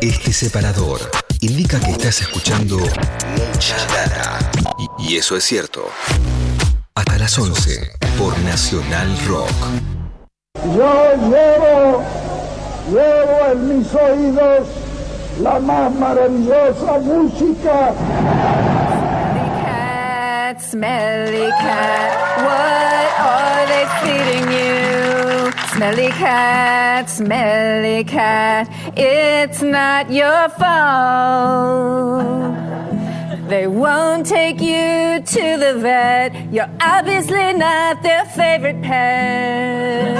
[0.00, 1.00] Este separador
[1.40, 4.38] indica que estás escuchando mucha data.
[4.98, 5.88] Y, y eso es cierto.
[6.94, 9.50] Hasta las 11 por Nacional Rock.
[10.76, 12.02] Yo llevo,
[12.90, 14.68] llevo en mis oídos
[15.40, 17.94] la más maravillosa música.
[20.54, 22.12] cat, smelly cat,
[22.44, 25.03] what are they feeding you?
[25.74, 32.24] Smelly cat, smelly cat, it's not your fault.
[33.48, 36.52] They won't take you to the vet.
[36.52, 40.14] You're obviously not their favorite pet.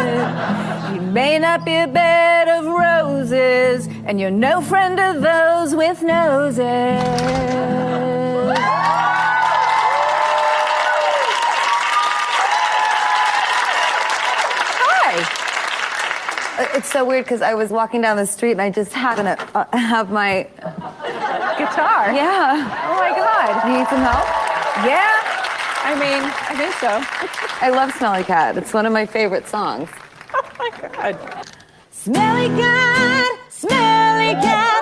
[0.93, 6.03] You may not be a bed of roses, and you're no friend of those with
[6.03, 6.65] noses.
[16.59, 19.59] It's so weird because I was walking down the street and I just happened to
[19.59, 20.45] uh, have my
[21.59, 22.13] guitar.
[22.13, 22.63] Yeah.
[22.87, 23.67] Oh my God.
[23.69, 24.25] You need some help?
[24.87, 25.21] Yeah.
[25.87, 27.03] I mean, I think so.
[27.65, 28.57] I love Smelly Cat.
[28.57, 29.89] It's one of my favorite songs.
[30.37, 31.47] Oh my God.
[31.93, 34.74] Smelly Cat, Smelly Cat,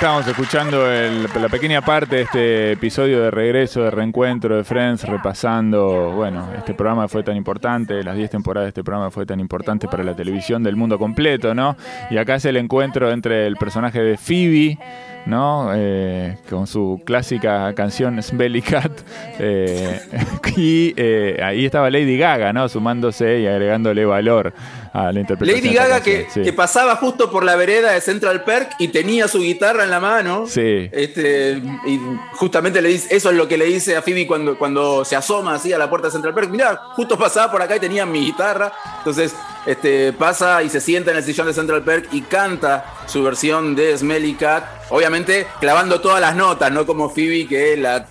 [0.00, 5.04] estábamos escuchando el- la pequeña parte de este episodio de regreso, de reencuentro de Friends,
[5.06, 9.40] repasando, bueno, este programa fue tan importante, las 10 temporadas de este programa fue tan
[9.40, 11.76] importante para la televisión del mundo completo, ¿no?
[12.10, 14.78] Y acá es el encuentro entre el personaje de Phoebe,
[15.26, 15.70] ¿no?
[15.74, 18.92] Eh, con su clásica canción Smelly Cat,
[19.38, 20.00] eh,
[20.56, 22.70] y eh, ahí estaba Lady Gaga, ¿no?
[22.70, 24.54] Sumándose y agregándole valor
[24.92, 25.64] a la interpretación.
[25.64, 26.50] Lady Gaga que, canción, sí.
[26.50, 30.00] que pasaba justo por la vereda de Central Perk y tenía su guitarra en la
[30.00, 30.46] mano.
[30.48, 30.88] Sí.
[30.92, 32.00] Este, y
[32.34, 35.54] justamente le dice, eso es lo que le dice a Phoebe cuando, cuando se asoma
[35.54, 36.50] así a la puerta de Central Perk.
[36.50, 38.72] Mirá, justo pasaba por acá y tenía mi guitarra.
[38.98, 39.34] Entonces
[39.66, 43.76] este, pasa y se sienta en el sillón de Central Perk y canta su versión
[43.76, 44.64] de Smelly Cat.
[44.90, 48.06] Obviamente clavando todas las notas, no como Phoebe que la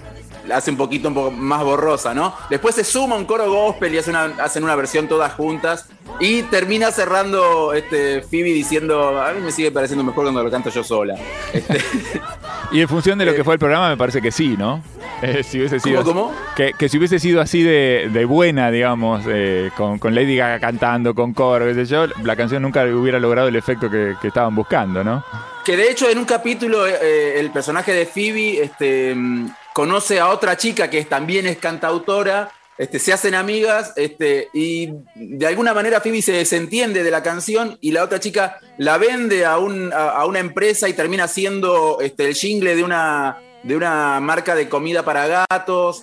[0.53, 2.33] hace un poquito un poco más borrosa, ¿no?
[2.49, 5.85] Después se suma un coro gospel y hace una- hacen una versión todas juntas.
[6.19, 10.69] Y termina cerrando este, Phoebe diciendo, a mí me sigue pareciendo mejor cuando lo canto
[10.69, 11.15] yo sola.
[11.53, 11.79] Este,
[12.71, 14.83] Y en función de lo que fue el programa, me parece que sí, ¿no?
[15.23, 16.35] Eh, si hubiese sido ¿Cómo, cómo?
[16.55, 20.59] Que, que si hubiese sido así de, de buena, digamos, eh, con, con Lady Gaga
[20.59, 24.27] cantando, con coro, qué sé yo, la canción nunca hubiera logrado el efecto que, que
[24.27, 25.23] estaban buscando, ¿no?
[25.69, 30.29] que de hecho en un capítulo eh, el personaje de Phoebe este, mm, conoce a
[30.29, 36.01] otra chica que también es cantautora, este, se hacen amigas este, y de alguna manera
[36.01, 40.25] Phoebe se desentiende de la canción y la otra chica la vende a, un- a-
[40.25, 45.03] una empresa y termina siendo este, el jingle de una, de una marca de comida
[45.03, 46.01] para gatos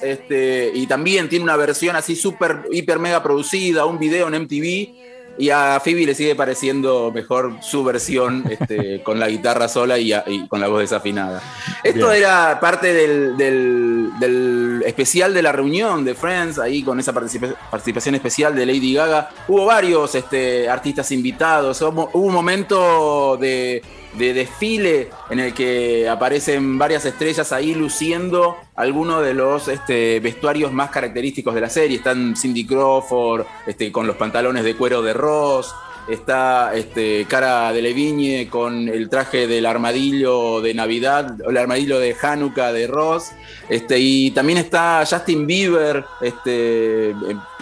[0.75, 5.16] y también tiene una versión así súper, hiper mega producida, un video en MTV.
[5.39, 10.13] Y a Phoebe le sigue pareciendo mejor su versión este, con la guitarra sola y,
[10.13, 11.43] a- y con la voz desafinada.
[11.85, 12.23] Esto Bien.
[12.23, 17.55] era parte del, del- del especial de la reunión de Friends, ahí con esa participa-
[17.71, 19.31] participación especial de Lady Gaga.
[19.49, 23.83] Hubo varios este, artistas invitados, hubo, hubo un momento de,
[24.19, 30.73] de desfile en el que aparecen varias estrellas ahí luciendo algunos de los este, vestuarios
[30.73, 31.97] más característicos de la serie.
[31.99, 35.75] Están Cindy Crawford este, con los pantalones de cuero de Ross.
[36.09, 42.15] Está este, Cara de Levigne con el traje del armadillo de Navidad, el armadillo de
[42.21, 43.33] Hanukkah de Ross.
[43.69, 47.15] Este, y también está Justin Bieber, este, eh,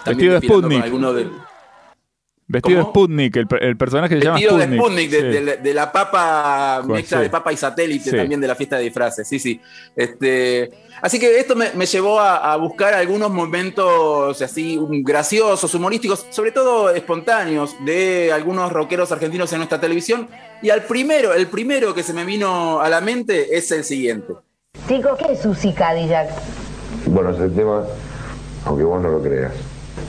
[0.04, 0.82] también de desfilando con Sputnik.
[0.84, 1.28] alguno de-
[2.46, 2.86] Vestido ¿Cómo?
[2.86, 4.80] de Sputnik, el, el personaje se llama Vestido de Sputnik.
[4.82, 5.26] Sputnik, de, Sí.
[5.28, 7.22] de la- de la papa, mezcla sí.
[7.24, 8.16] de papa y satélite Sí.
[8.16, 9.60] también de la fiesta de disfraces, sí, sí.
[9.96, 16.26] Este, así que esto me, me llevó a, a buscar algunos momentos así graciosos, humorísticos,
[16.30, 20.28] sobre todo espontáneos, de algunos rockeros argentinos en nuestra televisión.
[20.60, 24.34] Y al primero, el primero que se me vino a la mente es el siguiente.
[24.86, 26.28] Chicos, ¿qué es Susi Cadillac?
[27.06, 27.84] Bueno, ese tema,
[28.66, 29.52] aunque vos no lo creas,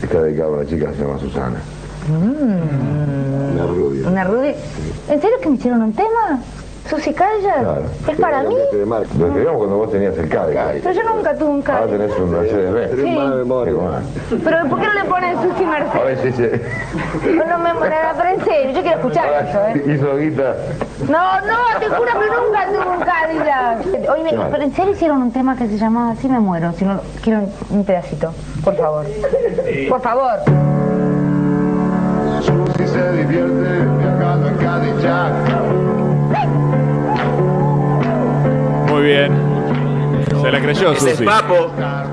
[0.03, 1.61] está dedicado a una chica que se llama Susana.
[2.09, 4.07] Una rubia.
[4.07, 4.55] ¿Una rubia?
[5.09, 6.39] ¿En serio que me hicieron un tema?
[6.89, 7.13] ¿Susi?
[7.15, 7.81] Claro.
[8.07, 8.53] ¿Es para mí?
[8.55, 8.63] Lo
[9.27, 10.81] escribimos cuando vos tenías el Cadillac.
[10.83, 11.99] Pero yo nunca tuve un Ahora Cadillac.
[11.99, 12.91] tenés un Mercedes-Benz.
[13.01, 14.39] Sí.
[14.43, 16.05] Pero ¿por qué no le ponen Susi A Mercedes?
[16.05, 16.61] ver si se...
[17.47, 19.95] No me pero en serio, yo quiero escuchar eso, ¿eh?
[19.95, 20.55] Hizo guita.
[21.09, 24.11] No, no, te juro que nunca tuve un Cadillac.
[24.11, 24.49] Oye, Claro.
[24.51, 26.71] pero ¿en serio hicieron un tema que se llamaba Así me muero?
[26.73, 27.41] Si no, quiero
[27.71, 28.31] un pedacito,
[28.63, 29.05] por favor.
[29.89, 30.39] Por favor.
[32.55, 35.33] Susi se divierte viajando en Cadillac.
[38.89, 39.44] Muy bien.
[40.45, 41.21] Se la creyó, Ese es.
[41.23, 41.71] Papo.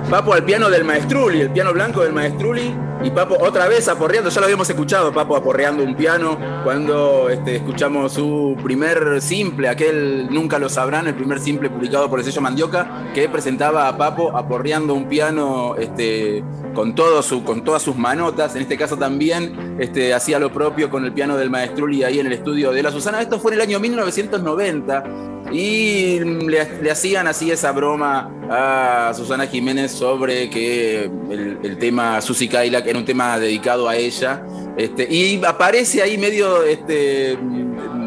[0.08, 2.74] Papo al piano del Maestruli, el piano blanco del Maestruli.
[3.04, 7.56] Y Papo otra vez aporreando, ya lo habíamos escuchado, Papo aporreando un piano cuando este,
[7.56, 12.40] escuchamos su primer simple, aquel Nunca lo sabrán, el primer simple publicado por el sello
[12.40, 16.42] Mandioca, que presentaba a Papo aporreando un piano este,
[16.74, 18.56] con, todo su, con todas sus manotas.
[18.56, 22.28] En este caso también este, hacía lo propio con el piano del Maestruli ahí en
[22.28, 23.20] el estudio de la Susana.
[23.20, 25.04] Esto fue en el año 1990.
[25.52, 32.86] Y le, hacían así esa broma a Susana Jiménez sobre que el, tema Susy Cadillac
[32.86, 34.42] era un tema dedicado a ella.
[34.76, 37.38] Este, y aparece ahí medio este,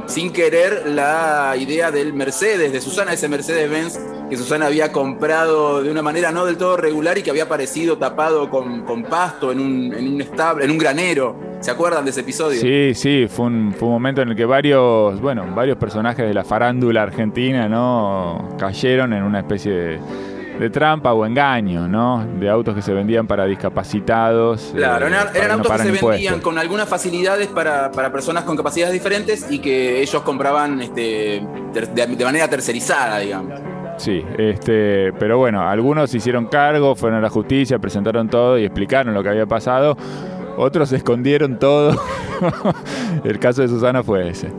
[0.07, 3.99] sin querer la idea del Mercedes, de Susana, ese Mercedes-Benz
[4.29, 7.97] que Susana había comprado de una manera no del todo regular y que había aparecido
[7.97, 11.44] tapado con, con pasto en un, en un establo, en un granero.
[11.65, 12.61] ¿Se acuerdan de ese episodio?
[12.61, 16.31] Sí, sí, fue un, fue un momento en el que varios, bueno, varios personajes de
[16.31, 18.49] la farándula argentina, ¿no?
[18.59, 19.99] Cayeron en una especie de,
[20.59, 22.23] de trampa o engaño, ¿no?
[22.39, 24.73] De autos que se vendían para discapacitados.
[24.75, 28.11] Claro, eh, eran, para eran no autos que se vendían con algunas facilidades para, para
[28.11, 33.59] personas con capacidades diferentes y que ellos compraban este, ter- de, de manera tercerizada, digamos.
[33.97, 38.65] Sí, este, pero bueno, algunos se hicieron cargo, fueron a la justicia, presentaron todo y
[38.65, 39.97] explicaron lo que había pasado.
[40.57, 41.99] Otros escondieron todo.
[43.23, 44.51] el caso de Susana fue ese.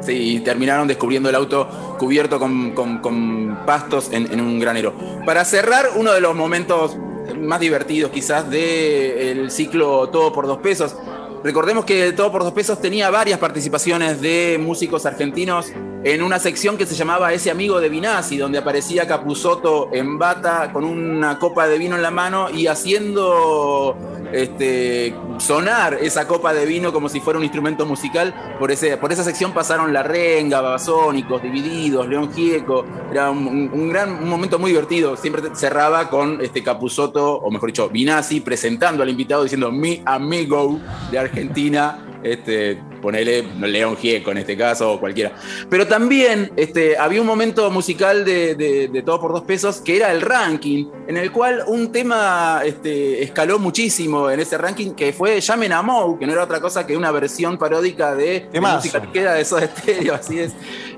[0.00, 1.68] Sí, y terminaron descubriendo el auto
[1.98, 4.92] cubierto con, con- pastos en, un granero.
[5.24, 6.96] Para cerrar, uno de los momentos
[7.40, 10.96] más divertidos quizás del ciclo Todo por dos pesos.
[11.42, 15.72] Recordemos que Todo por dos pesos tenía varias participaciones de músicos argentinos
[16.04, 20.70] en una sección que se llamaba Ese amigo de Vinazzi, donde aparecía Capusotto en bata
[20.72, 23.96] con una copa de vino en la mano y haciendo
[24.36, 28.34] este, sonar esa copa de vino como si fuera un instrumento musical.
[28.58, 32.84] Por, ese, por esa sección pasaron La Renga, Babasónicos, Divididos, León Gieco.
[33.10, 35.16] Era un, gran un momento muy divertido.
[35.16, 40.78] Siempre cerraba con este Capusotto, o mejor dicho, Vinazzi, presentando al invitado diciendo mi amigo
[41.10, 42.02] de Argentina.
[42.32, 45.32] Este, ponele León Gieco en este caso, o cualquiera.
[45.70, 49.96] Pero también este, había un momento musical de, de- de Todo por Dos Pesos que
[49.96, 55.12] era el ranking, en el cual un tema este, escaló muchísimo en ese ranking, que
[55.12, 58.60] fue Llamen a Mou, que no era otra cosa que una versión paródica de, de
[58.76, 60.52] música que queda de Soda Stereo, así es.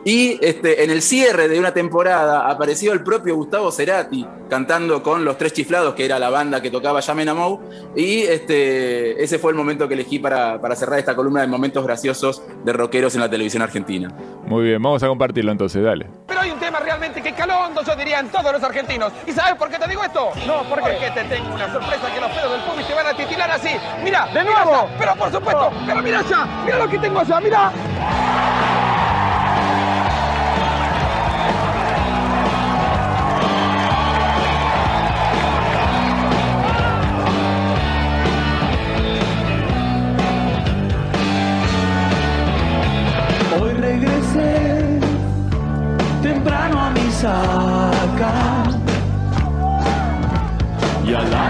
[0.04, 5.24] Y este, en el cierre de una temporada apareció el propio Gustavo Cerati cantando con
[5.24, 7.60] Los Tres Chiflados, que era la banda que tocaba Llamen a Mou.
[7.94, 11.84] Y este, ese fue el momento que elegí para, para cerrar esta columna de momentos
[11.84, 14.08] graciosos de rockeros en la televisión argentina.
[14.46, 16.06] Muy bien, vamos a compartirlo entonces, dale.
[16.28, 19.12] Pero hay un tema realmente que caló hondo, yo diría, en todos los argentinos.
[19.26, 20.30] ¿Y sabes por qué te digo esto?
[20.46, 20.92] No, ¿por qué?
[20.92, 23.70] Porque te tengo una sorpresa que los pedos del público te van a titilar así.
[24.04, 24.88] Mira, de nuevo.
[24.96, 27.72] pero por supuesto, pero mira allá, mira lo que tengo allá, mira.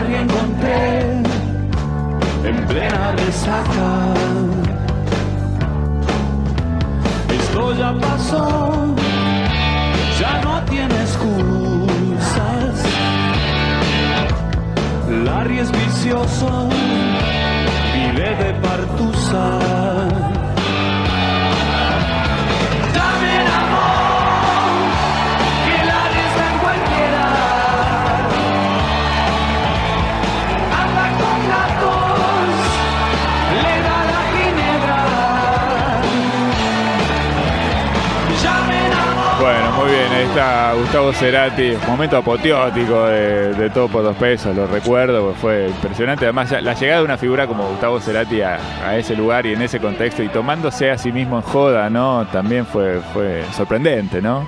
[0.03, 1.23] La encontré
[2.45, 3.91] en plena resaca.
[7.39, 8.95] Esto ya pasó,
[10.21, 12.75] ya no tiene excusas.
[15.25, 16.69] Larry es vicioso,
[17.95, 18.68] vive de
[39.49, 44.55] Bueno, muy bien, ahí está Gustavo Cerati, momento apoteótico de, de todo por dos pesos,
[44.55, 46.26] lo recuerdo, porque fue impresionante.
[46.26, 48.59] Además, la llegada de una figura como Gustavo Cerati a,
[48.99, 52.26] ese lugar y en ese contexto y tomándose a sí mismo en joda, ¿no?
[52.31, 54.47] También fue, fue sorprendente, ¿no?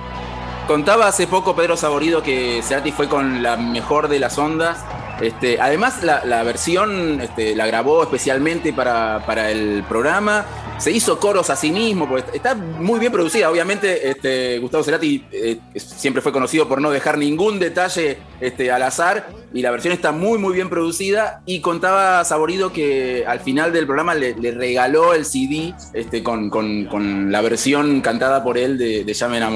[0.67, 4.85] Contaba hace poco Pedro Saborido que Cerati fue con la mejor de las ondas.
[5.19, 10.45] Este, además, la, la versión este, la grabó especialmente para, para el programa.
[10.81, 13.51] Se hizo coros a sí mismo, porque está muy bien producida.
[13.51, 18.81] Obviamente, este, Gustavo Cerati eh, siempre fue conocido por no dejar ningún detalle este, al
[18.81, 19.29] azar.
[19.53, 21.43] Y la versión está muy, muy bien producida.
[21.45, 27.41] Y contaba Saborido que al final del programa le, regaló el CD este, con, la
[27.41, 29.49] versión cantada por él de, de Llamen a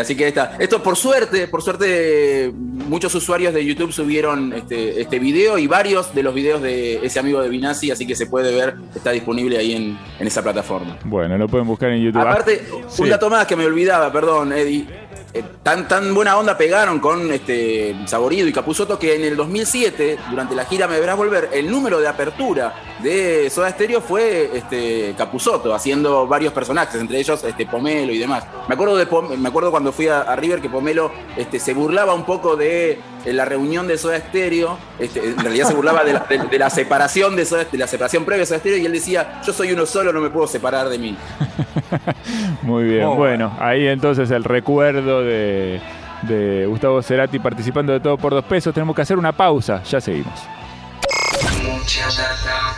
[0.00, 0.56] así que está.
[0.58, 6.22] Esto por suerte, por suerte, muchos usuarios de YouTube subieron este, video y varios de
[6.22, 9.72] los videos de ese amigo de Vinazzi, así que se puede ver, está disponible ahí
[9.72, 10.98] en, en esa plataforma.
[11.04, 12.20] Bueno, lo pueden buscar en YouTube.
[12.20, 13.02] Aparte, Sí.
[13.02, 14.86] un dato más que me olvidaba, perdón, Eddie.
[15.32, 20.18] Eh, tan, tan buena onda pegaron con este, Saborido y Capuzoto que en el 2007,
[20.30, 25.14] durante la gira Me Verás Volver, el número de apertura de Soda Stereo fue este,
[25.16, 28.44] Capuzoto, haciendo varios personajes, entre ellos este, Pomelo y demás.
[28.68, 32.12] Me acuerdo, de Pom- me acuerdo cuando fui a, River que Pomelo este, se burlaba
[32.14, 36.12] un poco de eh, la reunión de Soda Stereo, este, en realidad se burlaba de
[36.14, 38.86] la, de- de la separación de, Soda- de la separación previa de Soda Stereo y
[38.86, 41.16] él decía, yo soy uno solo, no me puedo separar de mí.
[42.62, 45.80] Muy bien, bueno, ahí entonces el recuerdo de,
[46.22, 48.72] de Gustavo Cerati participando de todo por dos pesos.
[48.74, 50.40] Tenemos que hacer una pausa, ya seguimos.
[51.62, 52.69] Mucha data.